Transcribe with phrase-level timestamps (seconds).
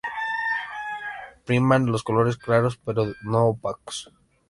[1.45, 4.11] Priman los colores claros, pero no opacos.